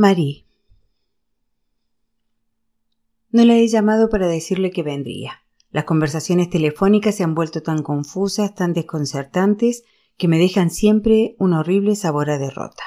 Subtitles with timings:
[0.00, 0.46] Marie.
[3.30, 5.42] No la he llamado para decirle que vendría.
[5.72, 9.84] Las conversaciones telefónicas se han vuelto tan confusas, tan desconcertantes,
[10.16, 12.82] que me dejan siempre un horrible sabor a derrota.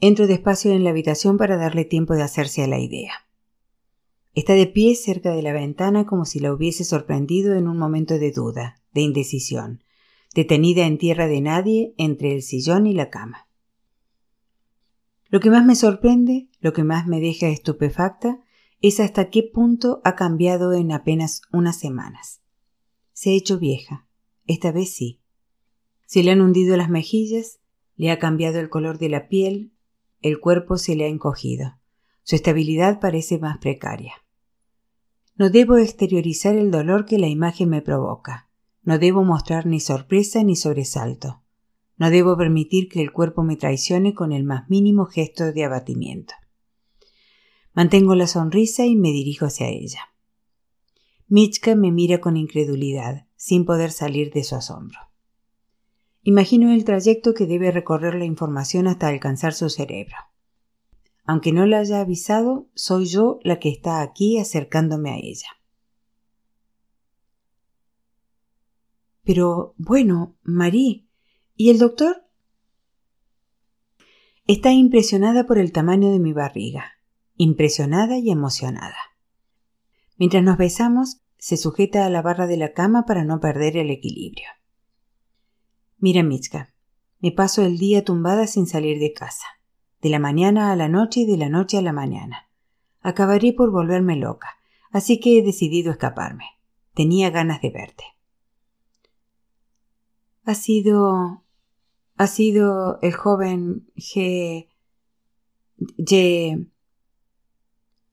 [0.00, 3.14] Entro despacio en la habitación para darle tiempo de hacerse a la idea.
[4.34, 8.18] Está de pie cerca de la ventana como si la hubiese sorprendido en un momento
[8.18, 9.82] de duda, de indecisión,
[10.34, 13.47] detenida en tierra de nadie entre el sillón y la cama.
[15.28, 18.40] Lo que más me sorprende, lo que más me deja estupefacta,
[18.80, 22.40] es hasta qué punto ha cambiado en apenas unas semanas.
[23.12, 24.06] Se ha hecho vieja,
[24.46, 25.20] esta vez sí.
[26.06, 27.60] Se le han hundido las mejillas,
[27.96, 29.72] le ha cambiado el color de la piel,
[30.22, 31.78] el cuerpo se le ha encogido.
[32.22, 34.14] Su estabilidad parece más precaria.
[35.36, 38.48] No debo exteriorizar el dolor que la imagen me provoca.
[38.82, 41.42] No debo mostrar ni sorpresa ni sobresalto.
[41.98, 46.34] No debo permitir que el cuerpo me traicione con el más mínimo gesto de abatimiento.
[47.74, 50.00] Mantengo la sonrisa y me dirijo hacia ella.
[51.26, 54.98] Michka me mira con incredulidad, sin poder salir de su asombro.
[56.22, 60.16] Imagino el trayecto que debe recorrer la información hasta alcanzar su cerebro.
[61.24, 65.48] Aunque no la haya avisado, soy yo la que está aquí acercándome a ella.
[69.24, 71.07] Pero, bueno, Marie,
[71.60, 72.24] ¿Y el doctor?
[74.46, 76.92] Está impresionada por el tamaño de mi barriga,
[77.34, 78.96] impresionada y emocionada.
[80.18, 83.90] Mientras nos besamos, se sujeta a la barra de la cama para no perder el
[83.90, 84.46] equilibrio.
[85.98, 86.72] Mira, Mitska,
[87.18, 89.48] me paso el día tumbada sin salir de casa,
[90.00, 92.48] de la mañana a la noche y de la noche a la mañana.
[93.00, 94.58] Acabaré por volverme loca,
[94.92, 96.44] así que he decidido escaparme.
[96.94, 98.04] Tenía ganas de verte.
[100.44, 101.42] Ha sido
[102.18, 104.68] ha sido el joven G.
[105.96, 106.68] G.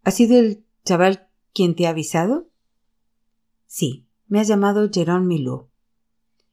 [0.04, 2.48] ¿Ha sido el chaval quien te ha avisado?
[3.66, 5.70] Sí, me ha llamado Jerón Milú.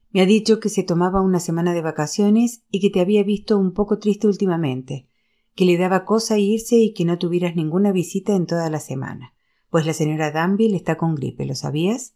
[0.09, 3.57] Me ha dicho que se tomaba una semana de vacaciones y que te había visto
[3.57, 5.07] un poco triste últimamente,
[5.55, 9.33] que le daba cosa irse y que no tuvieras ninguna visita en toda la semana,
[9.69, 12.15] pues la señora Danville está con gripe, ¿lo sabías?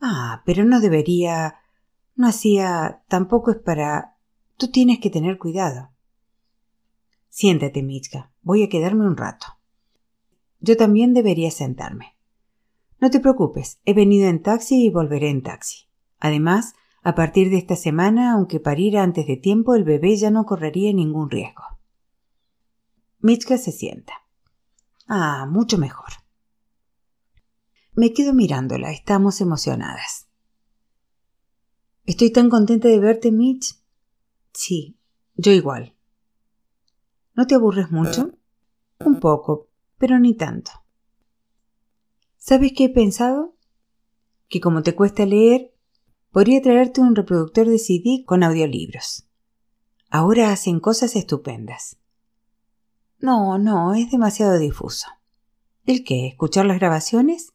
[0.00, 1.56] Ah, pero no debería.
[2.18, 3.04] No hacía.
[3.06, 4.16] tampoco es para.
[4.56, 5.92] Tú tienes que tener cuidado.
[7.28, 8.32] Siéntate, Michka.
[8.42, 9.46] Voy a quedarme un rato.
[10.58, 12.16] Yo también debería sentarme.
[13.00, 15.86] No te preocupes, he venido en taxi y volveré en taxi.
[16.18, 16.74] Además,
[17.04, 20.92] a partir de esta semana, aunque pariera antes de tiempo, el bebé ya no correría
[20.92, 21.62] ningún riesgo.
[23.20, 24.14] Michka se sienta.
[25.06, 26.10] Ah, mucho mejor.
[27.92, 30.27] Me quedo mirándola, estamos emocionadas.
[32.08, 33.78] Estoy tan contenta de verte, Mitch.
[34.54, 34.96] Sí,
[35.34, 35.94] yo igual.
[37.34, 38.30] ¿No te aburres mucho?
[39.04, 40.70] Un poco, pero ni tanto.
[42.38, 43.54] ¿Sabes qué he pensado?
[44.48, 45.74] Que como te cuesta leer,
[46.30, 49.28] podría traerte un reproductor de CD con audiolibros.
[50.08, 51.98] Ahora hacen cosas estupendas.
[53.18, 55.08] No, no, es demasiado difuso.
[55.84, 56.28] ¿El qué?
[56.28, 57.52] ¿Escuchar las grabaciones?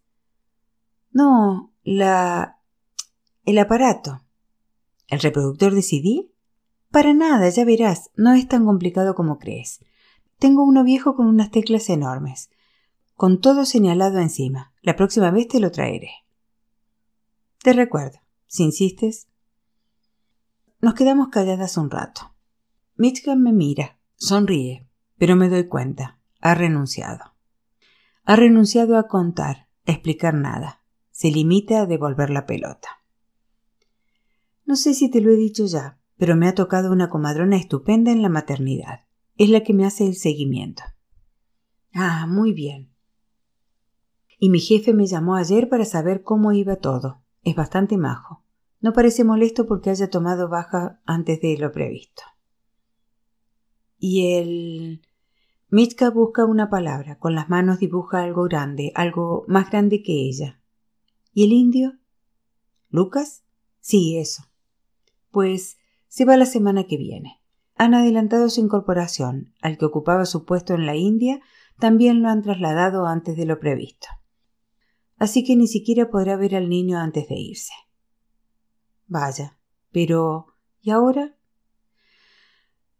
[1.10, 2.60] No, la...
[3.46, 4.23] el aparato.
[5.08, 6.30] ¿El reproductor de CD?
[6.92, 9.80] Para nada, ya verás, no es tan complicado como crees.
[10.40, 12.50] Tengo uno viejo con unas teclas enormes,
[13.16, 14.74] con todo señalado encima.
[14.82, 16.12] La próxima vez te lo traeré.
[17.64, 19.28] Te recuerdo, si insistes.
[20.82, 22.36] Nos quedamos calladas un rato.
[22.96, 24.88] Mitchell me mira, sonríe,
[25.18, 26.20] pero me doy cuenta.
[26.42, 27.34] Ha renunciado.
[28.26, 30.82] Ha renunciado a contar, a explicar nada.
[31.12, 33.03] Se limita a devolver la pelota.
[34.66, 38.12] No sé si te lo he dicho ya, pero me ha tocado una comadrona estupenda
[38.12, 39.02] en la maternidad.
[39.36, 40.84] Es la que me hace el seguimiento.
[41.94, 42.90] Ah, muy bien.
[44.40, 47.22] Y mi jefe me llamó ayer para saber cómo iba todo.
[47.44, 48.44] Es bastante majo.
[48.80, 52.24] No parece molesto porque haya tomado baja antes de lo previsto.
[53.98, 55.02] Y el...
[55.70, 60.62] Mitka busca una palabra, con las manos dibuja algo grande, algo más grande que ella.
[61.34, 61.94] ¿Y el indio?
[62.90, 63.44] ¿Lucas?
[63.80, 64.44] Sí, eso
[65.34, 65.78] pues
[66.08, 67.42] se va la semana que viene.
[67.76, 69.54] Han adelantado su incorporación.
[69.62, 71.42] Al que ocupaba su puesto en la India
[71.80, 74.08] también lo han trasladado antes de lo previsto.
[75.18, 77.74] Así que ni siquiera podrá ver al niño antes de irse.
[79.08, 79.58] Vaya,
[79.92, 81.36] pero ¿y ahora?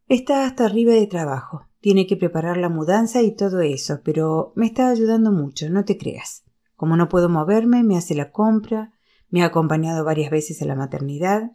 [0.08, 1.68] Está hasta arriba de trabajo.
[1.80, 5.98] Tiene que preparar la mudanza y todo eso, pero me está ayudando mucho, no te
[5.98, 6.44] creas.
[6.76, 8.92] Como no puedo moverme, me hace la compra,
[9.30, 11.52] me ha acompañado varias veces a la maternidad,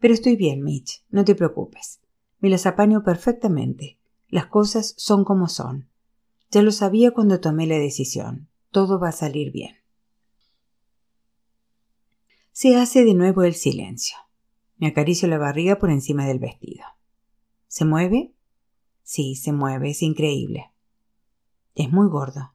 [0.00, 2.00] pero estoy bien, Mitch, no te preocupes.
[2.40, 3.98] Me las apaño perfectamente.
[4.28, 5.88] Las cosas son como son.
[6.50, 8.48] Ya lo sabía cuando tomé la decisión.
[8.70, 9.76] Todo va a salir bien.
[12.52, 14.16] Se hace de nuevo el silencio.
[14.76, 16.84] Me acaricio la barriga por encima del vestido.
[17.66, 18.32] ¿Se mueve?
[19.02, 20.70] Sí, se mueve, es increíble.
[21.74, 22.52] Es muy gordo.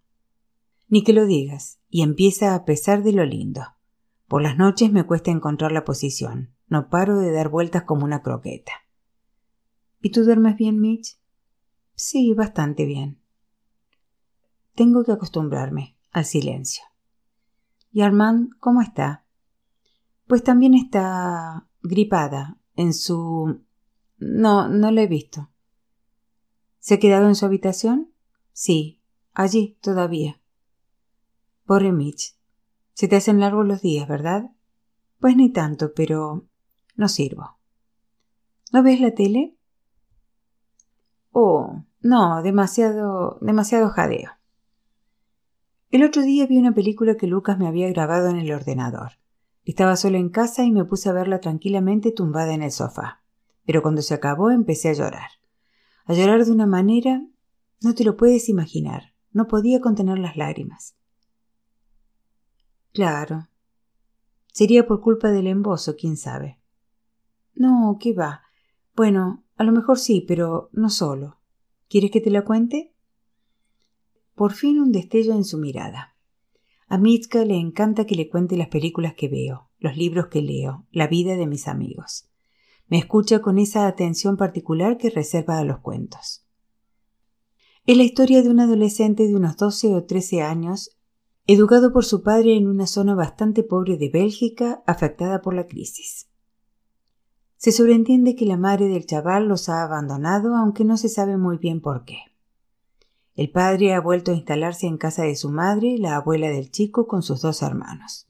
[0.87, 3.61] Ni que lo digas, y empieza a pesar de lo lindo.
[4.27, 6.52] Por las noches me cuesta encontrar la posición.
[6.73, 8.71] No paro de dar vueltas como una croqueta.
[10.01, 11.19] ¿Y tú duermes bien, Mitch?
[11.93, 13.21] Sí, bastante bien.
[14.73, 16.83] Tengo que acostumbrarme al silencio.
[17.91, 19.23] ¿Y Armand cómo está?
[20.25, 23.61] Pues también está gripada en su...
[24.17, 25.51] No, no la he visto.
[26.79, 28.11] ¿Se ha quedado en su habitación?
[28.51, 28.99] Sí,
[29.35, 30.41] allí todavía.
[31.67, 32.35] Pobre Mitch.
[32.93, 34.49] Se te hacen largos los días, ¿verdad?
[35.19, 36.47] Pues ni tanto, pero
[36.95, 37.57] no sirvo.
[38.71, 39.55] ¿No ves la tele?
[41.31, 44.31] Oh, no, demasiado, demasiado jadeo.
[45.89, 49.13] El otro día vi una película que Lucas me había grabado en el ordenador.
[49.63, 53.21] Estaba solo en casa y me puse a verla tranquilamente tumbada en el sofá.
[53.65, 55.29] Pero cuando se acabó empecé a llorar.
[56.05, 57.23] A llorar de una manera
[57.81, 59.13] no te lo puedes imaginar.
[59.31, 60.95] No podía contener las lágrimas.
[62.93, 63.49] Claro.
[64.51, 66.59] Sería por culpa del embozo, quién sabe.
[67.55, 68.41] No, ¿qué va?
[68.95, 71.39] Bueno, a lo mejor sí, pero no solo.
[71.88, 72.94] ¿Quieres que te la cuente?
[74.35, 76.15] Por fin un destello en su mirada.
[76.88, 80.85] A Mitka le encanta que le cuente las películas que veo, los libros que leo,
[80.91, 82.29] la vida de mis amigos.
[82.88, 86.45] Me escucha con esa atención particular que reserva a los cuentos.
[87.85, 90.97] Es la historia de un adolescente de unos 12 o 13 años,
[91.47, 96.29] educado por su padre en una zona bastante pobre de Bélgica afectada por la crisis.
[97.63, 101.57] Se sobreentiende que la madre del chaval los ha abandonado, aunque no se sabe muy
[101.57, 102.18] bien por qué.
[103.36, 107.07] El padre ha vuelto a instalarse en casa de su madre, la abuela del chico,
[107.07, 108.27] con sus dos hermanos.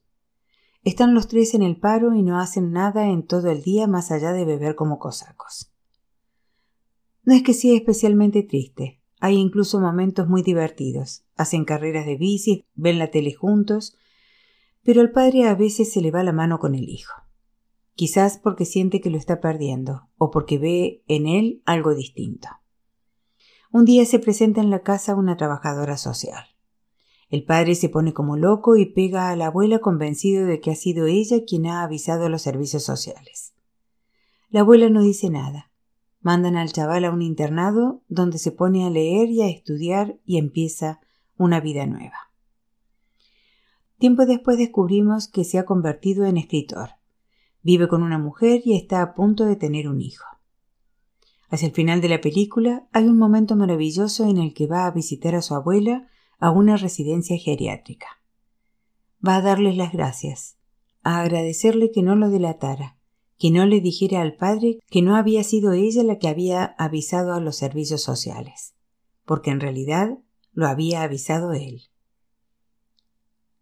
[0.84, 4.12] Están los tres en el paro y no hacen nada en todo el día más
[4.12, 5.74] allá de beber como cosacos.
[7.24, 11.26] No es que sea especialmente triste, hay incluso momentos muy divertidos.
[11.36, 13.98] Hacen carreras de bici, ven la tele juntos,
[14.84, 17.23] pero el padre a veces se le va la mano con el hijo.
[17.96, 22.48] Quizás porque siente que lo está perdiendo, o porque ve en él algo distinto.
[23.72, 26.44] Un día se presenta en la casa una trabajadora social.
[27.30, 30.76] El padre se pone como loco y pega a la abuela convencido de que ha
[30.76, 33.56] sido ella quien ha avisado a los servicios sociales.
[34.50, 35.72] La abuela no dice nada.
[36.22, 40.38] Mandan al chaval a un internado donde se pone a leer y a estudiar y
[40.38, 41.00] empieza
[41.38, 42.32] una vida nueva.
[43.98, 46.90] Tiempo después descubrimos que se ha convertido en escritor.
[47.64, 50.26] Vive con una mujer y está a punto de tener un hijo.
[51.50, 54.92] Hacia el final de la película hay un momento maravilloso en el que va a
[54.92, 56.08] visitar a su abuela
[56.40, 58.08] a una residencia geriátrica.
[59.26, 60.58] Va a darles las gracias,
[61.04, 62.98] a agradecerle que no lo delatara,
[63.38, 67.34] que no le dijera al padre que no había sido ella la que había avisado
[67.34, 68.74] a los servicios sociales,
[69.26, 70.18] porque en realidad
[70.54, 71.84] lo había avisado él.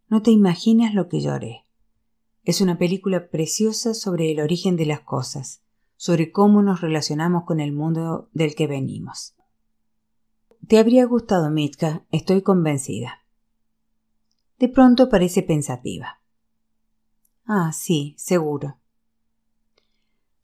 [0.07, 1.65] No te imaginas lo que lloré.
[2.43, 5.61] Es una película preciosa sobre el origen de las cosas,
[5.95, 9.35] sobre cómo nos relacionamos con el mundo del que venimos.
[10.67, 13.25] Te habría gustado, Mitka, estoy convencida.
[14.57, 16.21] De pronto parece pensativa.
[17.45, 18.77] Ah, sí, seguro.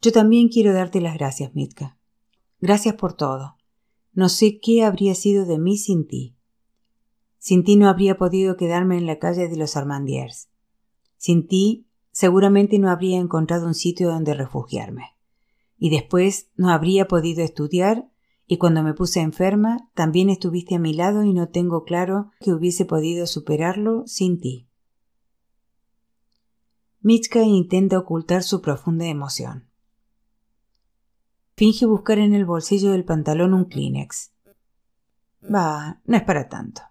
[0.01, 1.97] Yo también quiero darte las gracias, Mitka.
[2.59, 3.57] Gracias por todo.
[4.13, 6.35] No sé qué habría sido de mí sin ti.
[7.39, 10.49] Sin ti no habría podido quedarme en la calle de los Armandiers.
[11.17, 11.86] Sin ti
[12.17, 15.15] seguramente no habría encontrado un sitio donde refugiarme
[15.77, 18.09] y después no habría podido estudiar
[18.47, 22.53] y cuando me puse enferma también estuviste a mi lado y no tengo claro que
[22.53, 24.67] hubiese podido superarlo sin ti.
[27.01, 29.69] Mitchka intenta ocultar su profunda emoción.
[31.55, 34.31] Finge buscar en el bolsillo del pantalón un Kleenex.
[35.47, 36.81] Bah, no es para tanto.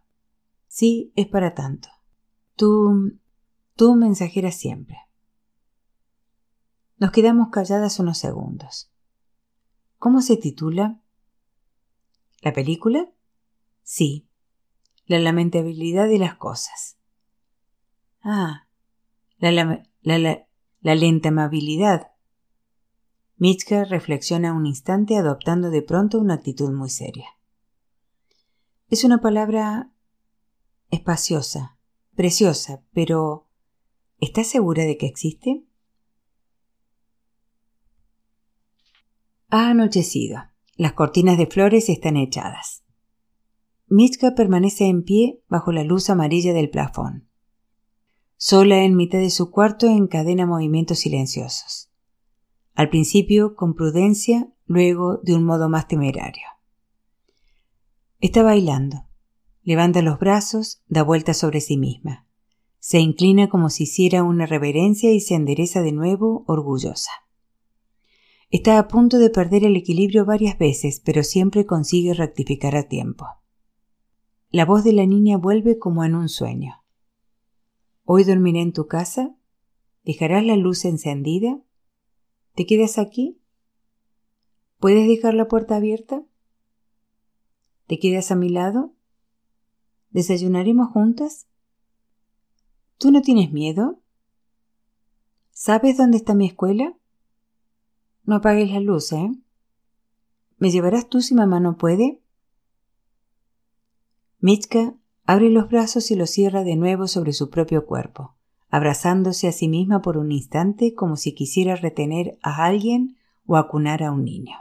[0.68, 1.88] Sí, es para tanto.
[2.54, 3.18] Tú.
[3.75, 4.99] tú mensajera siempre.
[6.99, 8.91] Nos quedamos calladas unos segundos.
[9.99, 11.00] ¿Cómo se titula?
[12.41, 13.12] ¿La película?
[13.83, 14.29] Sí.
[15.05, 16.99] La lamentabilidad de las cosas.
[18.23, 18.67] Ah,
[19.38, 20.47] la, la, la,
[20.81, 22.12] la lenta amabilidad.
[23.37, 27.29] Mitchka reflexiona un instante adoptando de pronto una actitud muy seria.
[28.88, 29.93] Es una palabra
[30.91, 31.76] espaciosa,
[32.15, 33.49] preciosa, pero
[34.19, 35.67] ¿estás segura de que existe?
[39.49, 40.38] Ha anochecido.
[40.76, 42.85] Las cortinas de flores están echadas.
[43.87, 47.29] Mitska permanece en pie bajo la luz amarilla del plafón.
[48.37, 51.91] Sola en mitad de su cuarto encadena movimientos silenciosos.
[52.75, 56.45] Al principio con prudencia, luego de un modo más temerario.
[58.19, 59.07] Está bailando.
[59.62, 62.26] Levanta los brazos, da vueltas sobre sí misma.
[62.81, 67.11] Se inclina como si hiciera una reverencia y se endereza de nuevo, orgullosa.
[68.56, 73.26] Está a punto de perder el equilibrio varias veces, pero siempre consigue rectificar a tiempo.
[74.48, 76.82] La voz de la niña vuelve como en un sueño.
[78.04, 79.36] Hoy dormiré en tu casa.
[80.04, 81.60] ¿Dejarás la luz encendida?
[82.54, 83.38] ¿Te quedas aquí?
[84.78, 86.25] ¿Puedes dejar la puerta abierta?
[87.86, 88.94] ¿Te quedas a mi lado?
[90.12, 91.46] ¿Desayunaremos juntas?
[92.96, 94.00] ¿Tú no tienes miedo?
[95.50, 96.96] ¿Sabes dónde está mi escuela?
[98.26, 99.30] No apagues la luz, ¿eh?
[100.59, 102.21] ¿Me llevarás tú si mamá no puede?
[104.40, 104.95] Mitska
[105.26, 108.35] abre los brazos y los cierra de nuevo sobre su propio cuerpo,
[108.68, 113.16] abrazándose a sí misma por un instante como si quisiera retener a alguien
[113.47, 114.56] o acunar a un niño.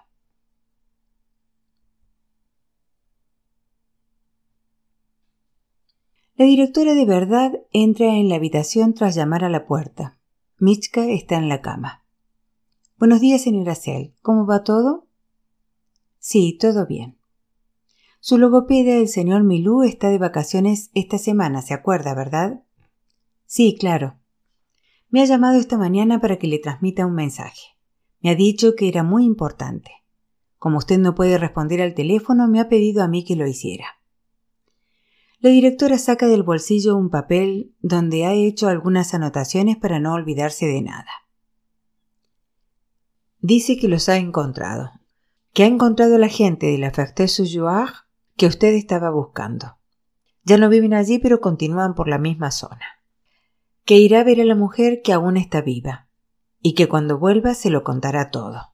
[6.35, 10.19] La directora de verdad entra en la habitación tras llamar a la puerta.
[10.59, 12.04] Mitchka está en la cama.
[12.97, 14.13] Buenos días, señora Sell.
[14.21, 15.05] ¿Cómo va todo?
[16.17, 17.17] Sí, todo bien.
[18.21, 22.63] Su logopeda, el señor Milú, está de vacaciones esta semana, ¿se acuerda, verdad?
[23.45, 24.17] Sí, claro.
[25.09, 27.75] Me ha llamado esta mañana para que le transmita un mensaje.
[28.21, 29.91] Me ha dicho que era muy importante.
[30.57, 33.87] Como usted no puede responder al teléfono, me ha pedido a mí que lo hiciera.
[35.39, 40.65] La directora saca del bolsillo un papel donde ha hecho algunas anotaciones para no olvidarse
[40.65, 41.24] de nada.
[43.47, 44.89] Dice que los ha encontrado,
[45.53, 47.93] que ha encontrado la gente de la Ferté Jouard
[48.35, 49.77] que usted estaba buscando.
[50.45, 53.03] Ya no viven allí, pero continúan por la misma zona.
[53.83, 56.09] Que irá a ver a la mujer que aún está viva,
[56.59, 58.73] y que cuando vuelva se lo contará todo.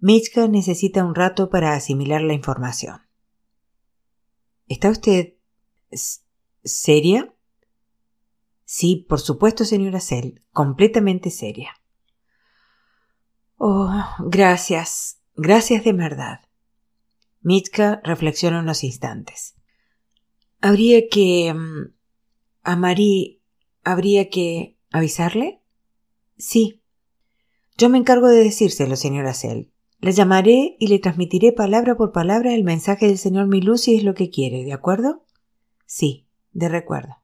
[0.00, 3.02] Michka necesita un rato para asimilar la información.
[4.66, 5.34] ¿Está usted
[6.64, 7.32] seria?
[8.64, 11.76] Sí, por supuesto, señora Sell, completamente seria.
[13.66, 16.40] Oh, gracias, gracias de verdad.
[17.40, 19.54] Mitka reflexiona unos instantes.
[20.60, 21.54] Habría que...
[21.54, 21.94] Mm,
[22.62, 23.40] a Marie...
[23.82, 25.62] ¿Habría que avisarle?
[26.36, 26.82] Sí.
[27.78, 29.72] Yo me encargo de decírselo, señora Sell.
[29.98, 34.04] La llamaré y le transmitiré palabra por palabra el mensaje del señor Milú si es
[34.04, 35.24] lo que quiere, ¿de acuerdo?
[35.86, 37.16] Sí, de recuerdo.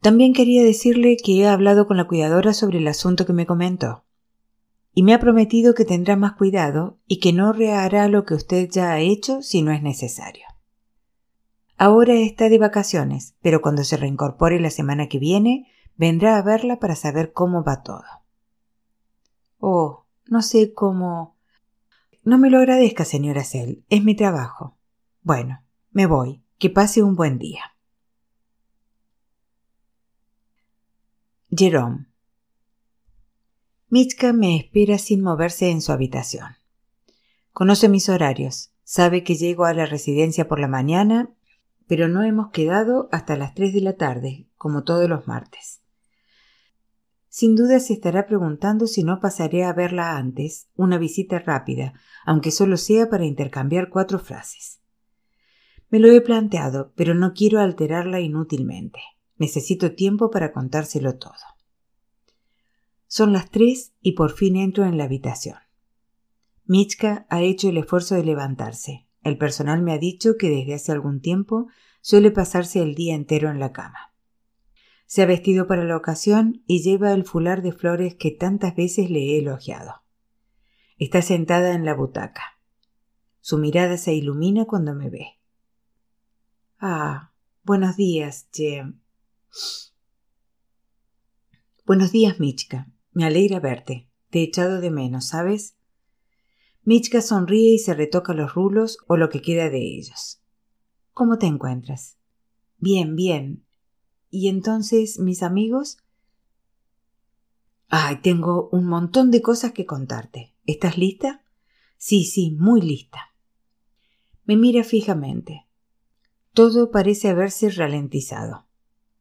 [0.00, 4.04] También quería decirle que he hablado con la cuidadora sobre el asunto que me comentó.
[4.94, 8.68] Y me ha prometido que tendrá más cuidado y que no rehará lo que usted
[8.70, 10.44] ya ha hecho si no es necesario.
[11.78, 16.78] Ahora está de vacaciones, pero cuando se reincorpore la semana que viene, vendrá a verla
[16.78, 18.04] para saber cómo va todo.
[19.58, 21.36] Oh, no sé cómo.
[22.22, 23.84] No me lo agradezca, señora Sell.
[23.88, 24.76] Es mi trabajo.
[25.22, 26.42] Bueno, me voy.
[26.58, 27.62] Que pase un buen día.
[31.50, 32.11] Jerome.
[33.94, 36.56] Mitchka me espera sin moverse en su habitación.
[37.52, 38.72] Conoce mis horarios.
[38.84, 41.28] Sabe que llego a la residencia por la mañana,
[41.86, 45.82] pero no hemos quedado hasta las tres de la tarde, como todos los martes.
[47.28, 51.92] Sin duda se estará preguntando si no pasaré a verla antes, una visita rápida,
[52.24, 54.80] aunque solo sea para intercambiar cuatro frases.
[55.90, 59.00] Me lo he planteado, pero no quiero alterarla inútilmente.
[59.36, 61.34] Necesito tiempo para contárselo todo.
[63.14, 65.58] Son las tres y por fin entro en la habitación.
[66.64, 69.06] Michka ha hecho el esfuerzo de levantarse.
[69.20, 71.66] El personal me ha dicho que desde hace algún tiempo
[72.00, 74.14] suele pasarse el día entero en la cama.
[75.04, 79.10] Se ha vestido para la ocasión y lleva el fular de flores que tantas veces
[79.10, 80.04] le he elogiado.
[80.96, 82.58] Está sentada en la butaca.
[83.42, 85.38] Su mirada se ilumina cuando me ve.
[86.80, 89.02] Ah, buenos días, Jem.
[91.84, 92.88] Buenos días, Michka.
[93.12, 94.08] Me alegra verte.
[94.30, 95.76] Te he echado de menos, ¿sabes?
[96.84, 100.42] Michka sonríe y se retoca los rulos o lo que queda de ellos.
[101.12, 102.18] ¿Cómo te encuentras?
[102.78, 103.64] Bien, bien.
[104.30, 105.98] Y entonces, mis amigos...
[107.88, 110.56] Ay, tengo un montón de cosas que contarte.
[110.64, 111.44] ¿Estás lista?
[111.98, 113.34] Sí, sí, muy lista.
[114.44, 115.68] Me mira fijamente.
[116.54, 118.66] Todo parece haberse ralentizado.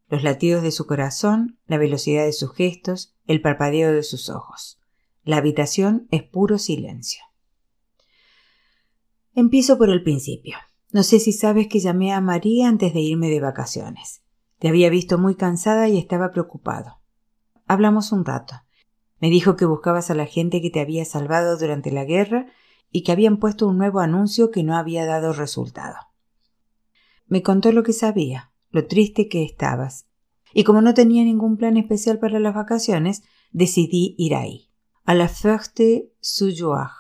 [0.08, 4.80] Los latidos de su corazón, la velocidad de sus gestos, el parpadeo de sus ojos.
[5.24, 7.24] La habitación es puro silencio.
[9.34, 10.58] Empiezo por el principio.
[10.92, 14.24] No sé si sabes que llamé a María antes de irme de vacaciones.
[14.60, 17.00] Te había visto muy cansada y estaba preocupado.
[17.66, 18.56] Hablamos un rato.
[19.20, 22.48] Me dijo que buscabas a la gente que te había salvado durante la guerra
[22.92, 25.96] y que habían puesto un nuevo anuncio que no había dado resultado.
[27.28, 30.08] Me contó lo que sabía, lo triste que estabas,
[30.54, 34.70] y como no tenía ningún plan especial para las vacaciones, decidí ir ahí,
[35.06, 36.94] a la Ferté Jouage.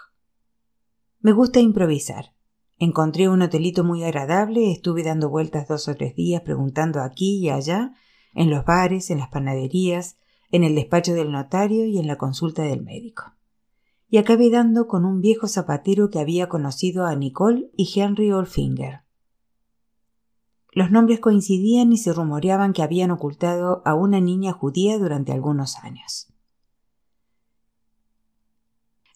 [1.19, 2.33] Me gusta improvisar.
[2.77, 7.49] Encontré un hotelito muy agradable, estuve dando vueltas dos o tres días preguntando aquí y
[7.49, 7.93] allá,
[8.33, 10.17] en los bares, en las panaderías,
[10.49, 13.35] en el despacho del notario y en la consulta del médico.
[14.09, 19.01] Y acabé dando con un viejo zapatero que había conocido a Nicole y Henry Olfinger.
[20.71, 25.77] Los nombres coincidían y se rumoreaban que habían ocultado a una niña judía durante algunos
[25.77, 26.31] años.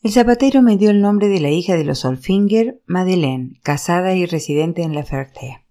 [0.03, 4.25] El zapatero me dio el nombre de la hija de los Olfinger, Madeleine, casada y
[4.25, 5.65] residente en La Ferté.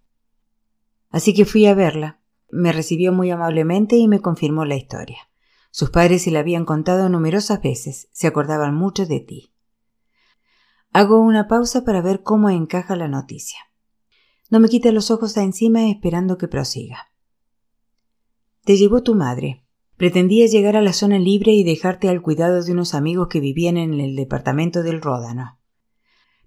[1.11, 2.19] Así que fui a verla.
[2.51, 5.19] Me recibió muy amablemente y me confirmó la historia.
[5.71, 9.53] Sus padres se la habían contado numerosas veces, se acordaban mucho de ti.
[10.93, 13.59] Hago una pausa para ver cómo encaja la noticia.
[14.55, 17.09] No me quita los ojos a encima esperando que prosiga.
[18.63, 19.65] Te llevó tu madre,
[19.97, 23.77] Pretendía llegar a la zona libre y dejarte al cuidado de unos amigos que vivían
[23.77, 25.59] en el departamento del Ródano.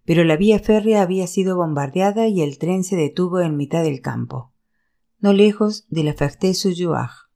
[0.05, 3.99] Pero la vía férrea había sido bombardeada y el tren se detuvo en mitad del
[3.99, 4.53] campo,
[5.19, 7.27] no lejos de la Ferté-sur-Jouage.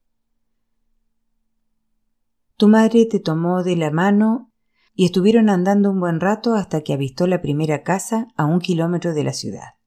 [2.55, 4.53] Tu madre te tomó de la mano
[4.93, 9.13] y estuvieron andando un buen rato hasta que avistó la primera casa a un kilómetro
[9.13, 9.80] de la ciudad.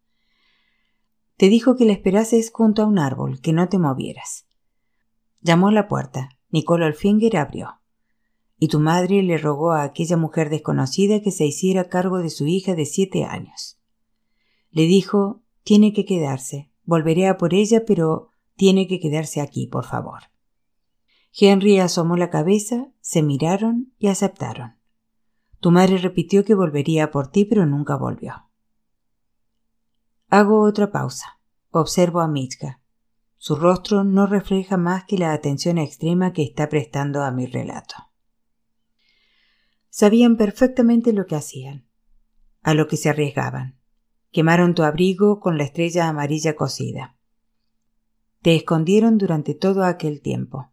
[1.37, 4.47] Te dijo que la esperases junto a un árbol, que no te movieras.
[5.41, 6.29] Llamó a la puerta.
[6.51, 7.81] Nicole Olfinger abrió.
[8.59, 12.47] Y tu madre le rogó a aquella mujer desconocida que se hiciera cargo de su
[12.47, 13.81] hija de siete años.
[14.71, 16.71] Le dijo Tiene que quedarse.
[16.85, 20.23] Volveré a por ella, pero tiene que quedarse aquí, por favor.
[21.37, 24.77] Henry asomó la cabeza, se miraron y aceptaron.
[25.59, 28.49] Tu madre repitió que volvería por ti, pero nunca volvió.
[30.29, 31.39] Hago otra pausa.
[31.71, 32.81] Observo a Mitka.
[33.37, 37.95] Su rostro no refleja más que la atención extrema que está prestando a mi relato.
[39.91, 41.87] Sabían perfectamente lo que hacían,
[42.63, 43.79] a lo que se arriesgaban.
[44.33, 47.17] Quemaron tu abrigo con la estrella amarilla cocida.
[48.43, 50.73] Te escondieron durante todo aquel tiempo.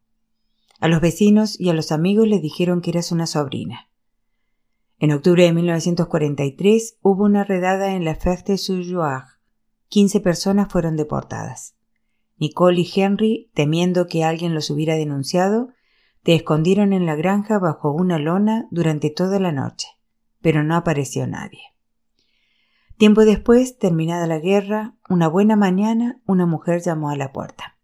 [0.80, 3.90] A los vecinos y a los amigos les dijeron que eras una sobrina.
[4.98, 8.84] En octubre de 1943 hubo una redada en la Ferté sur
[9.92, 10.02] Jouage.
[10.02, 11.76] Quince personas fueron deportadas.
[12.38, 15.70] Nicole y Henry, temiendo que alguien los hubiera denunciado,
[16.24, 19.88] te escondieron en la granja bajo una lona durante toda la noche,
[20.42, 21.62] pero no apareció nadie.
[22.98, 27.78] Tiempo después, terminada la guerra, una buena mañana, una mujer llamó a la puerta.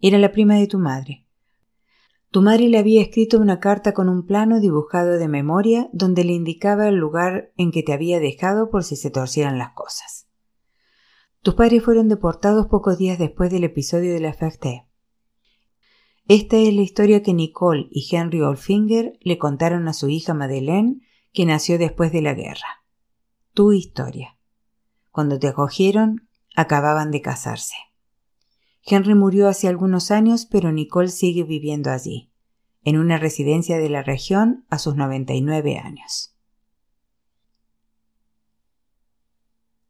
[0.00, 1.26] Era la prima de tu madre.
[2.30, 6.32] Tu madre le había escrito una carta con un plano dibujado de memoria donde le
[6.32, 10.23] indicaba el lugar en que te había dejado por si se torcieran las cosas.
[11.44, 14.88] Tus padres fueron deportados pocos días después del episodio de la Ferté.
[16.26, 21.02] Esta es la historia que Nicole y Henry Olfinger le contaron a su hija Madeleine,
[21.34, 22.86] que nació después de la guerra.
[23.52, 24.38] Tu historia.
[25.10, 27.76] Cuando te acogieron, acababan de casarse.
[28.82, 32.32] Henry murió hace algunos años, pero Nicole sigue viviendo allí,
[32.84, 36.34] en una residencia de la región a sus 99 años.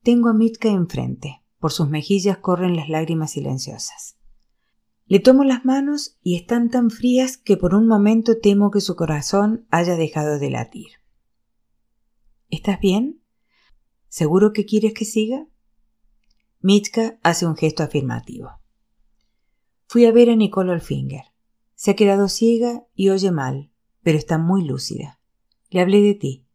[0.03, 1.44] Tengo a Mitka enfrente.
[1.65, 4.19] Por sus mejillas corren las lágrimas silenciosas.
[5.07, 8.97] Le tomo las manos y están tan frías que por un momento temo que su
[8.97, 10.89] corazón haya dejado de latir.
[12.51, 13.23] ¿Estás bien?
[14.09, 15.47] ¿Seguro que quieres que siga?
[16.61, 18.51] Mitka hace un gesto afirmativo.
[19.87, 21.25] Fui a ver a Nicole Olfinger.
[21.77, 23.71] Se ha quedado ciega y oye mal,
[24.03, 25.19] pero está muy lúcida.
[25.71, 26.47] Le hablé de ti.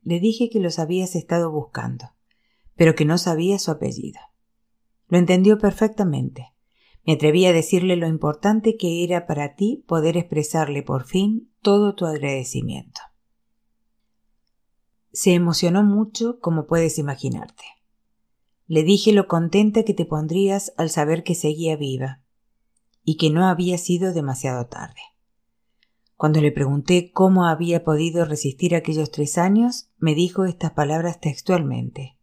[0.00, 2.14] Le dije que los habías estado buscando,
[2.74, 4.18] pero que no sabía su apellido.
[5.08, 6.52] Lo entendió perfectamente.
[7.04, 11.94] Me atreví a decirle lo importante que era para ti poder expresarle por fin todo
[11.94, 13.00] tu agradecimiento.
[15.12, 17.64] Se emocionó mucho, como puedes imaginarte.
[18.66, 22.22] Le dije lo contenta que te pondrías al saber que seguía viva
[23.04, 25.00] y que no había sido demasiado tarde.
[26.16, 32.15] Cuando le pregunté cómo había podido resistir aquellos tres años, me dijo estas palabras textualmente.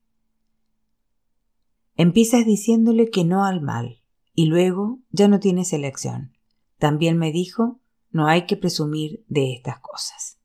[1.95, 4.01] Empiezas diciéndole que no al mal,
[4.33, 6.35] y luego ya no tienes elección.
[6.79, 7.79] También me dijo,
[8.11, 10.39] no hay que presumir de estas cosas.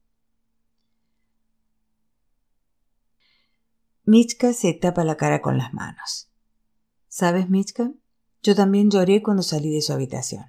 [4.04, 6.30] Michka se tapa la cara con las manos.
[7.08, 7.92] ¿Sabes, Michka?
[8.42, 10.46] Yo también lloré cuando salí de su habitación.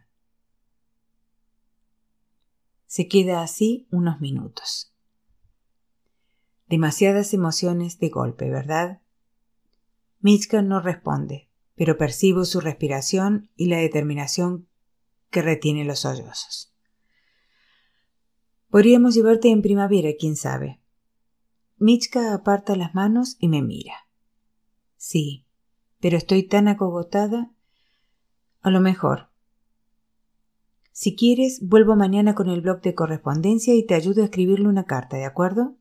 [2.86, 4.94] Se queda así unos minutos.
[6.68, 9.02] Demasiadas emociones de golpe, ¿verdad?
[10.22, 14.68] Michka no responde, pero percibo su respiración y la determinación
[15.30, 16.74] que retiene los sollozos.
[18.70, 20.82] Podríamos llevarte en primavera, quién sabe.
[21.78, 23.94] Michka aparta las manos y me mira.
[24.98, 25.46] Sí,
[26.00, 27.52] pero estoy tan acogotada.
[28.62, 29.30] A lo mejor.
[30.92, 34.84] Si quieres, vuelvo mañana con el blog de correspondencia y te ayudo a escribirle una
[34.84, 35.79] carta, ¿de acuerdo?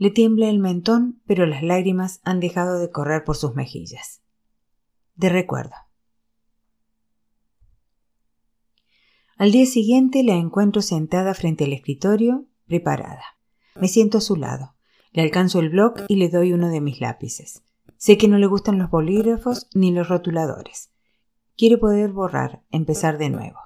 [0.00, 4.22] Le tiembla el mentón, pero las lágrimas han dejado de correr por sus mejillas.
[5.14, 5.74] De recuerdo.
[9.36, 13.22] Al día siguiente la encuentro sentada frente al escritorio, preparada.
[13.78, 14.74] Me siento a su lado.
[15.12, 17.62] Le alcanzo el bloc y le doy uno de mis lápices.
[17.98, 20.90] Sé que no le gustan los bolígrafos ni los rotuladores.
[21.58, 23.58] Quiere poder borrar, empezar de nuevo.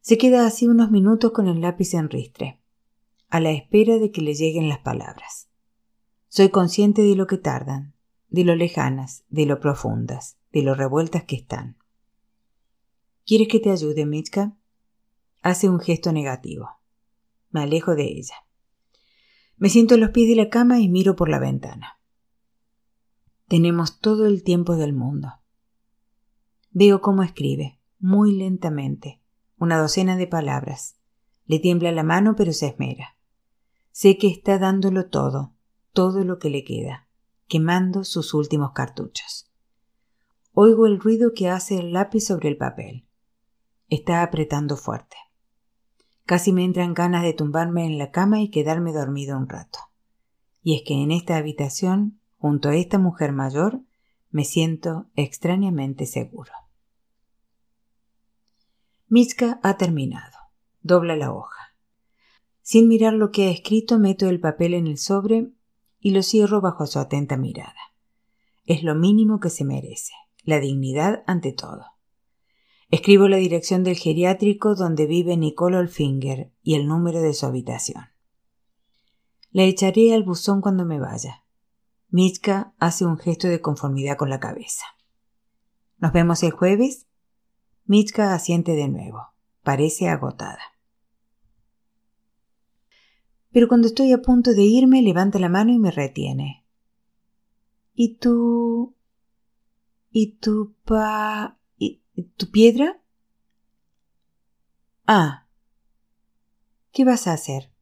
[0.00, 2.59] Se queda así unos minutos con el lápiz en ristre,
[3.30, 5.48] a la espera de que le lleguen las palabras.
[6.28, 7.94] Soy consciente de lo que tardan,
[8.28, 11.76] de lo lejanas, de lo profundas, de lo revueltas que están.
[13.24, 14.56] ¿Quieres que te ayude, Mitka?
[15.42, 16.68] Hace un gesto negativo.
[17.50, 18.34] Me alejo de ella.
[19.56, 22.00] Me siento a los pies de la cama y miro por la ventana.
[23.46, 25.34] Tenemos todo el tiempo del mundo.
[26.72, 29.20] Veo cómo escribe, muy lentamente,
[29.58, 30.96] una docena de palabras.
[31.46, 33.16] Le tiembla la mano, pero se esmera.
[34.00, 35.52] Sé que está dándolo todo,
[35.92, 37.06] todo lo que le queda,
[37.48, 39.52] quemando sus últimos cartuchos.
[40.54, 43.06] Oigo el ruido que hace el lápiz sobre el papel.
[43.90, 45.18] Está apretando fuerte.
[46.24, 49.80] Casi me entran ganas de tumbarme en la cama y quedarme dormido un rato.
[50.62, 53.82] Y es que en esta habitación, junto a esta mujer mayor,
[54.30, 56.52] me siento extrañamente seguro.
[59.08, 60.38] Mitzka ha terminado.
[60.80, 61.69] Dobla la hoja.
[62.70, 65.50] Sin mirar lo que ha escrito, meto el papel en el sobre
[65.98, 67.74] y lo cierro bajo su atenta mirada.
[68.64, 70.12] Es lo mínimo que se merece,
[70.44, 71.84] la dignidad ante todo.
[72.88, 78.04] Escribo la dirección del geriátrico donde vive Nicole Olfinger y el número de su habitación.
[79.50, 81.42] Le echaré al buzón cuando me vaya.
[82.08, 84.84] Mitka hace un gesto de conformidad con la cabeza.
[85.98, 87.08] ¿Nos vemos el jueves?
[87.84, 89.26] Mitka asiente de nuevo.
[89.64, 90.69] Parece agotada.
[93.52, 96.64] Pero cuando estoy a punto de irme, levanta la mano y me retiene.
[97.94, 98.94] ¿Y tú?
[100.10, 101.58] ¿Y tu pa?
[102.36, 103.02] ¿Tu piedra?
[105.06, 105.46] Ah.
[106.92, 107.72] ¿Qué vas a hacer?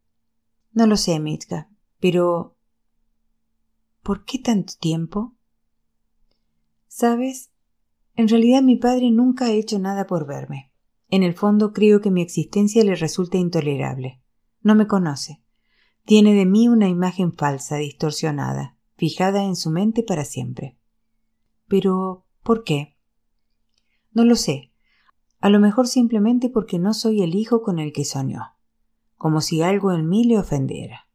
[0.72, 2.56] No lo sé, Mitka, pero...
[4.02, 5.34] ¿Por qué tanto tiempo?
[6.86, 7.50] Sabes,
[8.14, 10.72] en realidad mi padre nunca ha hecho nada por verme.
[11.08, 14.22] En el fondo creo que mi existencia le resulta intolerable.
[14.62, 15.42] No me conoce.
[16.08, 20.78] Tiene de mí una imagen falsa, distorsionada, fijada en su mente para siempre.
[21.66, 22.96] Pero, ¿por qué?
[24.12, 24.72] No lo sé.
[25.38, 28.56] A lo mejor simplemente porque no soy el hijo con el que soñó,
[29.18, 31.10] como si algo en mí le ofendiera.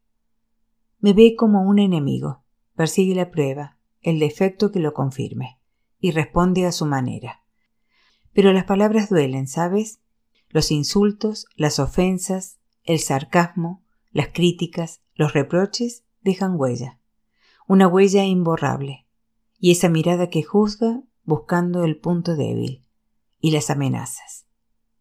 [1.00, 2.44] Me ve como un enemigo,
[2.76, 5.60] persigue la prueba, el defecto que lo confirme,
[5.98, 7.42] y responde a su manera.
[8.32, 10.02] Pero las palabras duelen, ¿sabes?
[10.50, 13.83] Los insultos, las ofensas, el sarcasmo,
[14.14, 17.00] las críticas, los reproches dejan huella,
[17.68, 19.08] una huella imborrable,
[19.58, 22.86] y esa mirada que juzga buscando el punto débil
[23.40, 24.46] y las amenazas.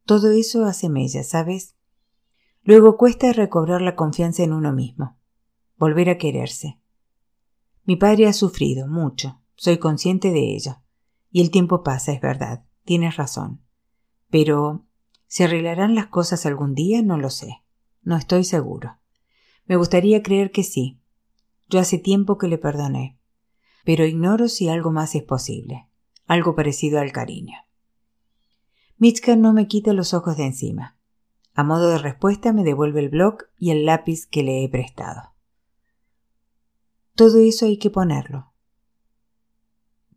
[0.06, 1.76] Todo eso hace mella, ¿sabes?
[2.62, 5.18] Luego cuesta recobrar la confianza en uno mismo,
[5.76, 6.80] volver a quererse.
[7.84, 10.76] Mi padre ha sufrido mucho, soy consciente de ello,
[11.30, 13.60] y el tiempo pasa, es verdad, tienes razón.
[14.30, 14.86] Pero,
[15.26, 17.02] ¿se arreglarán las cosas algún día?
[17.02, 17.62] No lo sé,
[18.02, 19.01] no estoy seguro.
[19.72, 21.00] Me gustaría creer que sí.
[21.70, 23.18] Yo hace tiempo que le perdoné,
[23.86, 25.88] pero ignoro si algo más es posible,
[26.26, 27.56] algo parecido al cariño.
[28.98, 30.98] Mitzka no me quita los ojos de encima.
[31.54, 35.32] A modo de respuesta me devuelve el bloc y el lápiz que le he prestado.
[37.14, 38.52] Todo eso hay que ponerlo.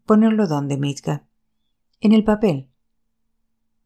[0.06, 1.30] ¿Ponerlo dónde, Mitzka?
[2.02, 2.68] En el papel.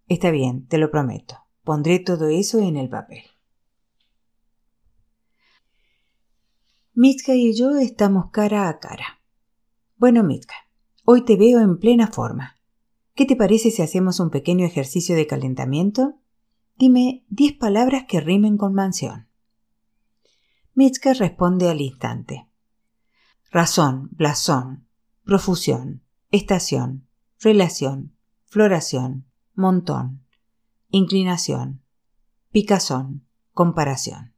[0.07, 1.35] Está bien, te lo prometo.
[1.63, 3.21] Pondré todo eso en el papel.
[6.93, 9.21] Mitzka y yo estamos cara a cara.
[9.95, 10.55] Bueno, Mitzka,
[11.05, 12.57] hoy te veo en plena forma.
[13.13, 16.15] ¿Qué te parece si hacemos un pequeño ejercicio de calentamiento?
[16.77, 19.27] Dime diez palabras que rimen con mansión.
[20.73, 22.47] Mitzka responde al instante.
[23.51, 24.87] razón, blasón,
[25.23, 27.07] profusión, estación,
[27.39, 30.25] relación, floración, montón,
[30.89, 31.83] inclinación,
[32.51, 34.33] picazón, comparación.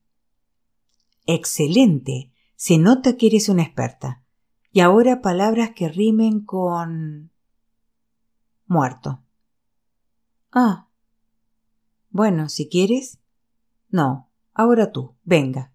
[1.26, 2.31] Excelente.
[2.64, 4.24] Se nota que eres una experta.
[4.72, 7.32] Y ahora palabras que rimen con...
[8.68, 9.24] muerto.
[10.52, 10.88] Ah.
[12.12, 13.18] Bueno, si quieres.
[13.90, 15.74] No, ahora tú, venga.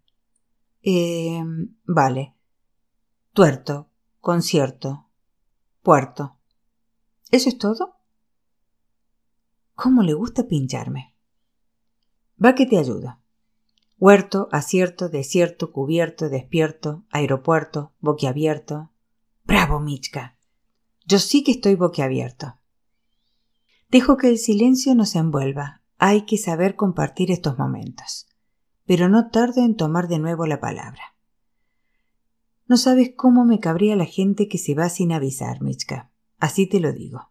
[0.81, 1.43] Eh,
[1.87, 2.37] vale.
[3.33, 5.09] Tuerto, concierto,
[5.83, 6.37] puerto.
[7.33, 7.97] ¿Eso es todo?
[9.75, 11.17] ¿Cómo le gusta pincharme?
[12.43, 13.21] Va que te ayuda.
[13.99, 18.91] Huerto, acierto, desierto, cubierto, despierto, aeropuerto, boquiabierto.
[19.45, 20.37] ¡Bravo, Michka!
[21.07, 22.59] Yo sí que estoy boquiabierto.
[23.89, 25.81] Dejo que el silencio nos envuelva.
[25.97, 28.27] Hay que saber compartir estos momentos.
[28.85, 31.17] Pero no tardo en tomar de nuevo la palabra.
[32.67, 36.11] No sabes cómo me cabría la gente que se va sin avisar, Michka.
[36.39, 37.31] Así te lo digo.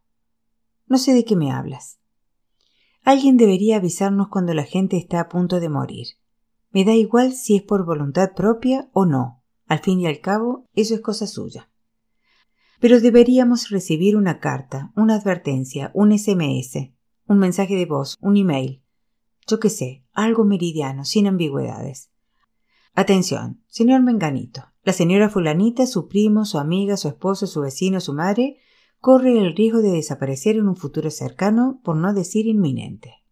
[0.88, 2.00] No sé de qué me hablas.
[3.04, 6.08] Alguien debería avisarnos cuando la gente está a punto de morir.
[6.76, 9.42] Me da igual si es por voluntad propia o no.
[9.66, 11.72] Al fin y al cabo, eso es cosa suya.
[12.82, 16.92] Pero deberíamos recibir una carta, una advertencia, un SMS,
[17.28, 18.84] un mensaje de voz, un email.
[19.48, 22.12] Yo qué sé, algo meridiano, sin ambigüedades.
[22.94, 24.66] Atención, señor Menganito.
[24.84, 28.58] La señora fulanita, su primo, su amiga, su esposo, su vecino, su madre,
[29.00, 33.24] corre el riesgo de desaparecer en un futuro cercano, por no decir inminente.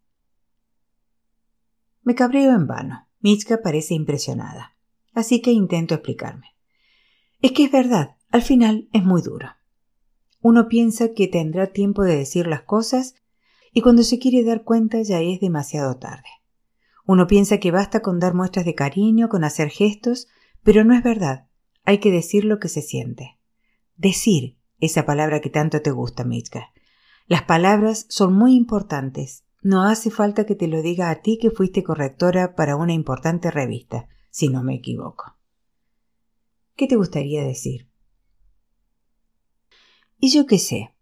[2.04, 3.10] Me cabreo en vano.
[3.24, 4.76] Mitska parece impresionada.
[5.14, 6.48] Así que intento explicarme.
[7.42, 9.48] Es que es verdad, al final es muy duro.
[10.42, 13.16] Uno piensa que tendrá tiempo de decir las cosas
[13.72, 16.28] y cuando se quiere dar cuenta ya es demasiado tarde.
[17.06, 20.28] Uno piensa que basta con dar muestras de cariño, con hacer gestos,
[20.62, 21.48] pero no es verdad.
[21.86, 23.40] Hay que decir lo que se siente.
[23.96, 26.74] Decir, esa palabra que tanto te gusta, Mitka.
[27.28, 29.43] Las palabras son muy importantes.
[29.64, 33.50] No hace falta que te lo diga a ti que fuiste correctora para una importante
[33.50, 35.38] revista, si no me equivoco.
[36.76, 37.90] ¿Qué te gustaría decir?
[40.20, 40.94] Y yo qué sé,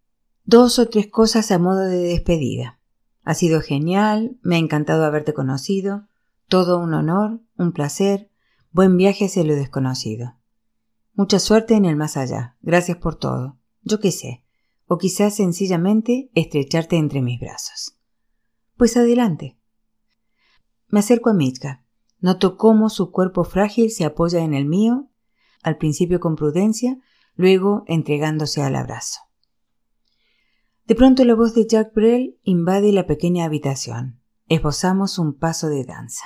[0.45, 2.79] dos o tres cosas a modo de despedida.
[3.23, 6.07] Ha sido genial, me ha encantado haberte conocido,
[6.47, 8.29] todo un honor, un placer,
[8.71, 10.35] buen viaje hacia lo desconocido.
[11.15, 14.43] Mucha suerte en el más allá, gracias por todo, yo qué sé,
[14.85, 17.97] o quizás sencillamente estrecharte entre mis brazos.
[18.81, 19.59] Pues adelante.
[20.87, 21.85] Me acerco a Mitka.
[22.19, 25.11] Noto cómo su cuerpo frágil se apoya en el mío,
[25.61, 26.97] al principio con prudencia,
[27.35, 29.19] luego entregándose al abrazo.
[30.87, 34.19] De pronto la voz de Jack Brel invade la pequeña habitación.
[34.47, 36.25] Esbozamos un paso de danza.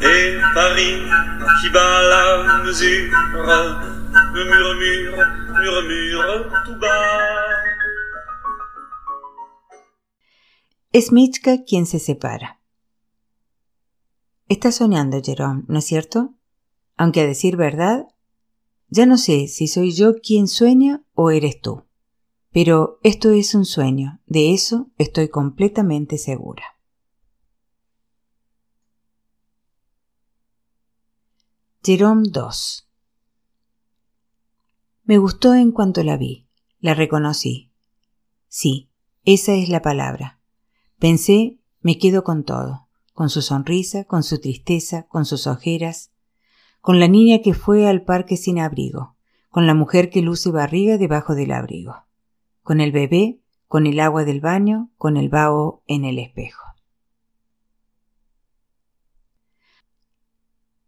[0.00, 1.02] et Paris.
[10.92, 12.60] Es Michka quien se separa.
[14.48, 16.34] Estás soñando, Jerome, ¿no es cierto?
[16.96, 18.06] Aunque a decir verdad,
[18.88, 21.84] ya no sé si soy yo quien sueña o eres tú.
[22.52, 26.77] Pero esto es un sueño, de eso estoy completamente segura.
[31.80, 32.88] Jerome 2
[35.04, 36.48] Me gustó en cuanto la vi,
[36.80, 37.70] la reconocí.
[38.48, 38.90] Sí,
[39.24, 40.40] esa es la palabra.
[40.98, 46.10] Pensé, me quedo con todo, con su sonrisa, con su tristeza, con sus ojeras,
[46.80, 49.16] con la niña que fue al parque sin abrigo,
[49.48, 51.94] con la mujer que luce barriga debajo del abrigo,
[52.64, 56.64] con el bebé, con el agua del baño, con el vaho en el espejo.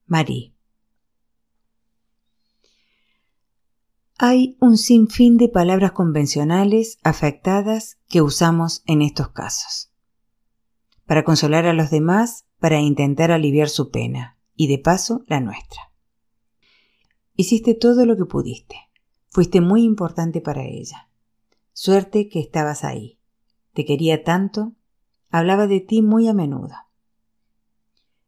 [0.07, 0.53] Marie.
[4.22, 9.94] Hay un sinfín de palabras convencionales afectadas que usamos en estos casos
[11.06, 15.90] para consolar a los demás, para intentar aliviar su pena, y de paso la nuestra.
[17.35, 18.76] Hiciste todo lo que pudiste.
[19.30, 21.09] Fuiste muy importante para ella.
[21.72, 23.18] Suerte que estabas ahí.
[23.72, 24.74] Te quería tanto.
[25.30, 26.74] Hablaba de ti muy a menudo.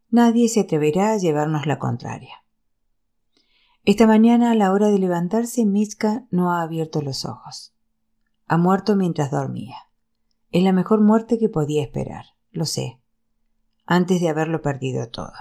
[0.08, 2.41] Nadie se atreverá a llevarnos la contraria.
[3.84, 7.74] Esta mañana a la hora de levantarse, Mitska no ha abierto los ojos.
[8.46, 9.76] Ha muerto mientras dormía.
[10.52, 13.00] Es la mejor muerte que podía esperar, lo sé,
[13.84, 15.32] antes de haberlo perdido todo.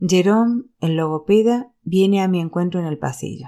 [0.00, 3.46] Jerome, el logopeda, viene a mi encuentro en el pasillo.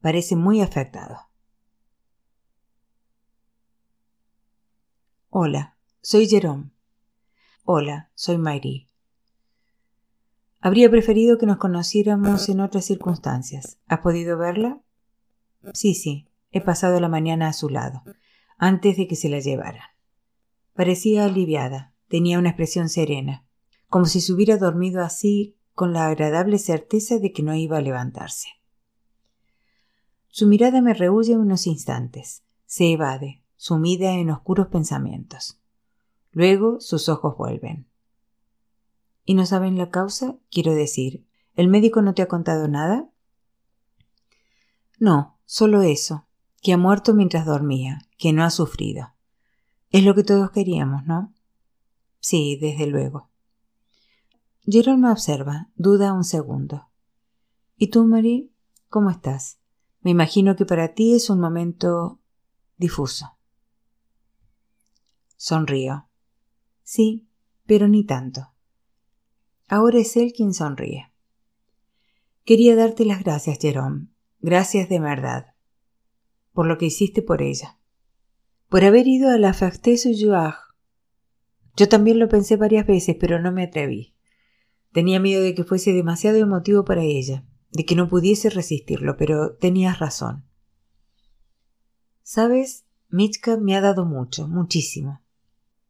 [0.00, 1.16] Parece muy afectado.
[5.28, 6.70] Hola, soy Jerome.
[7.64, 8.89] Hola, soy Mayri.
[10.60, 13.78] Habría preferido que nos conociéramos en otras circunstancias.
[13.88, 14.80] ¿Has podido verla?
[15.72, 18.02] Sí, sí, he pasado la mañana a su lado
[18.60, 19.88] antes de que se la llevaran.
[20.74, 23.46] Parecía aliviada, tenía una expresión serena,
[23.88, 27.80] como si se hubiera dormido así con la agradable certeza de que no iba a
[27.80, 28.48] levantarse.
[30.28, 35.58] Su mirada me rehuye unos instantes, se evade, sumida en oscuros pensamientos.
[36.30, 37.89] Luego sus ojos vuelven.
[39.24, 40.36] ¿Y no saben la causa?
[40.50, 43.10] Quiero decir, ¿el médico no te ha contado nada?
[44.98, 46.26] No, solo eso,
[46.62, 49.14] que ha muerto mientras dormía, que no ha sufrido.
[49.90, 51.34] Es lo que todos queríamos, ¿no?
[52.20, 53.30] Sí, desde luego.
[54.66, 56.90] Jerome me observa, duda un segundo.
[57.76, 58.50] ¿Y tú, Marie?
[58.88, 59.58] ¿Cómo estás?
[60.02, 62.20] Me imagino que para ti es un momento
[62.76, 63.38] difuso.
[65.36, 66.08] Sonrío.
[66.82, 67.28] Sí,
[67.66, 68.49] pero ni tanto.
[69.70, 71.10] Ahora es él quien sonríe.
[72.44, 74.08] Quería darte las gracias, Jerome.
[74.40, 75.54] Gracias de verdad
[76.52, 77.78] por lo que hiciste por ella.
[78.68, 80.12] Por haber ido a la Ferté sur
[81.76, 84.14] Yo también lo pensé varias veces, pero no me atreví.
[84.92, 89.56] Tenía miedo de que fuese demasiado emotivo para ella, de que no pudiese resistirlo, pero
[89.56, 90.44] tenías razón.
[92.22, 95.22] Sabes, Michka me ha dado mucho, muchísimo.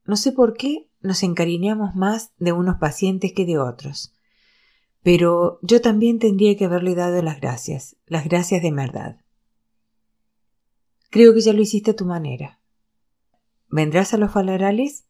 [0.05, 4.13] No sé por qué nos encariñamos más de unos pacientes que de otros.
[5.03, 9.21] Pero yo también tendría que haberle dado las gracias, las gracias de verdad.
[11.11, 12.61] Creo que ya lo hiciste a tu manera.
[13.69, 15.05] ¿Vendrás a los falarales?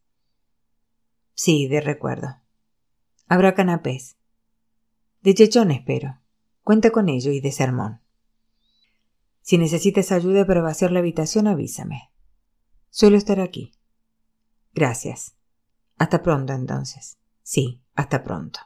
[1.34, 2.36] Sí, de recuerdo.
[3.26, 4.16] Habrá canapés.
[5.22, 6.20] De chechón espero.
[6.62, 8.00] Cuenta con ello y de sermón.
[9.40, 12.10] Si necesitas ayuda para vaciar la habitación, avísame.
[12.90, 13.72] Suelo estar aquí.
[14.72, 15.34] Gracias.
[16.00, 17.18] Hasta pronto entonces.
[17.42, 18.58] Sí, hasta pronto.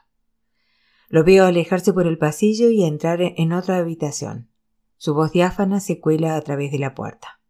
[1.09, 4.49] Lo veo alejarse por el pasillo y entrar en otra habitación.
[4.95, 7.41] Su voz diáfana se cuela a través de la puerta.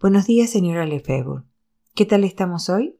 [0.00, 1.42] Buenos días, señora Lefebvre.
[1.94, 2.98] ¿Qué tal estamos hoy?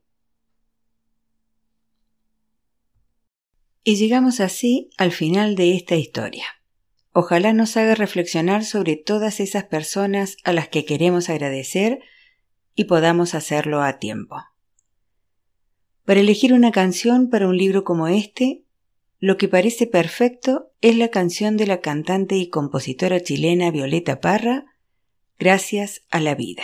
[3.83, 6.45] Y llegamos así al final de esta historia.
[7.13, 12.01] Ojalá nos haga reflexionar sobre todas esas personas a las que queremos agradecer
[12.75, 14.52] y podamos hacerlo a tiempo.
[16.05, 18.65] Para elegir una canción para un libro como este,
[19.21, 24.67] lo que parece perfecto es la canción de la cantante y compositora chilena Violeta Parra,
[25.39, 26.63] Gracias a la vida.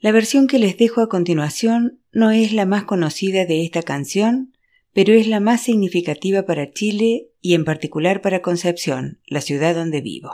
[0.00, 4.56] La versión que les dejo a continuación no es la más conocida de esta canción,
[4.92, 10.00] pero es la más significativa para Chile y en particular para Concepción, la ciudad donde
[10.00, 10.32] vivo.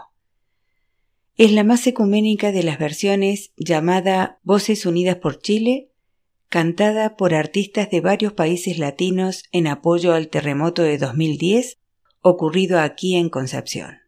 [1.36, 5.90] Es la más ecuménica de las versiones llamada Voces Unidas por Chile
[6.48, 11.78] cantada por artistas de varios países latinos en apoyo al terremoto de 2010
[12.20, 13.98] ocurrido aquí en Concepción.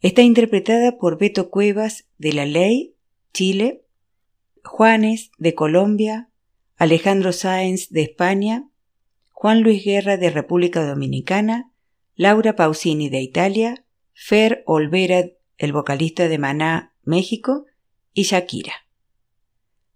[0.00, 2.96] Está interpretada por Beto Cuevas de La Ley,
[3.32, 3.84] Chile,
[4.64, 6.28] Juanes de Colombia,
[6.76, 8.68] Alejandro Sáenz de España,
[9.30, 11.72] Juan Luis Guerra de República Dominicana,
[12.14, 17.66] Laura Pausini de Italia, Fer Olvera, el vocalista de Maná, México,
[18.12, 18.74] y Shakira.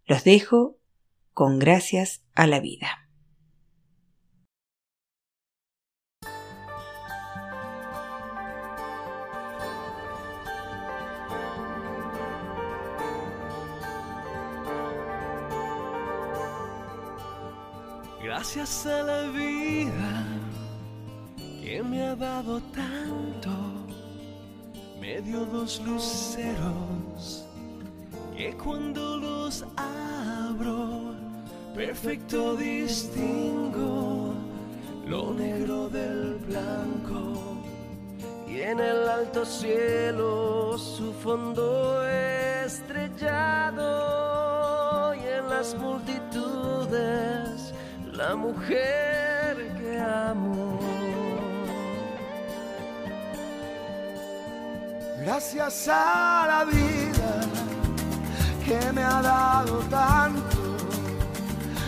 [0.07, 0.76] Los dejo
[1.37, 3.11] con gracias a la vida.
[18.25, 20.25] Gracias a la vida
[21.61, 23.51] que me ha dado tanto,
[24.99, 27.47] me dio dos luceros
[28.35, 31.26] que cuando los abro
[31.77, 34.35] perfecto distingo
[35.07, 37.59] lo negro del blanco
[38.49, 42.03] y en el alto cielo su fondo
[42.65, 43.85] estrellado
[45.15, 47.75] y en las multitudes
[48.11, 50.81] la mujer que amo.
[55.23, 57.47] Gracias a la vida
[59.03, 60.56] ha dado tanto,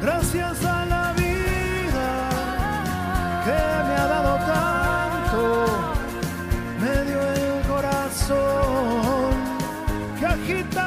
[0.00, 2.30] Gracias a la vida
[3.44, 5.66] que me ha dado tanto,
[6.80, 9.30] me dio el corazón
[10.18, 10.85] que agita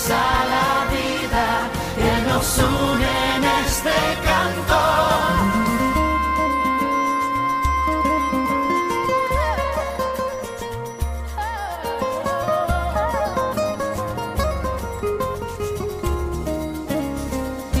[0.00, 4.80] gracias a la vida que nos une en este canto.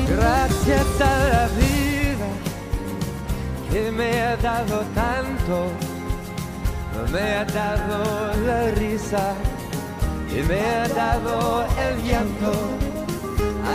[0.08, 2.28] Gracias a la vida
[3.70, 5.68] que me ha dado tanto,
[7.12, 9.34] me ha dado la risa
[10.42, 12.52] me ha dado el llanto.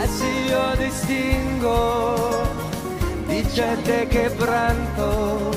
[0.02, 2.16] Así yo distingo
[3.28, 5.50] dicha de quebranto.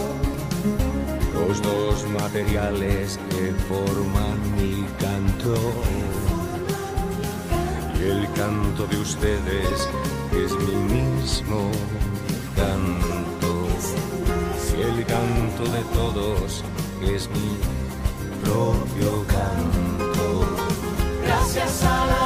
[1.34, 5.56] los dos materiales que forman mi canto.
[8.00, 9.90] Y el canto de ustedes
[10.32, 11.72] es mi mismo
[12.56, 13.52] canto.
[14.78, 16.64] Y el canto de todos
[17.02, 17.58] es mi
[18.44, 19.99] propio canto.
[21.52, 22.19] Gracias a